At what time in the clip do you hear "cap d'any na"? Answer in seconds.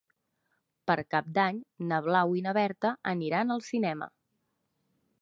1.15-2.01